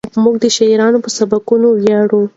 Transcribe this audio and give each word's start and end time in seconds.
موږ 0.23 0.35
د 0.43 0.45
شاعرانو 0.55 1.03
په 1.05 1.09
سبکونو 1.17 1.67
ویاړو. 1.81 2.21